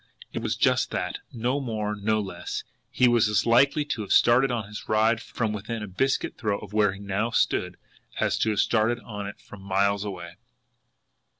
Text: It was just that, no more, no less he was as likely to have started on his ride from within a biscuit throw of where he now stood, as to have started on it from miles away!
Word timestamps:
It 0.33 0.41
was 0.41 0.55
just 0.55 0.89
that, 0.89 1.19
no 1.31 1.59
more, 1.59 1.95
no 1.95 2.19
less 2.19 2.63
he 2.89 3.07
was 3.07 3.29
as 3.29 3.45
likely 3.45 3.85
to 3.85 4.01
have 4.01 4.11
started 4.11 4.49
on 4.49 4.67
his 4.67 4.89
ride 4.89 5.21
from 5.21 5.53
within 5.53 5.83
a 5.83 5.87
biscuit 5.87 6.39
throw 6.39 6.57
of 6.57 6.73
where 6.73 6.93
he 6.93 6.99
now 6.99 7.29
stood, 7.29 7.77
as 8.19 8.39
to 8.39 8.49
have 8.49 8.59
started 8.59 8.99
on 9.01 9.27
it 9.27 9.39
from 9.39 9.61
miles 9.61 10.03
away! 10.03 10.37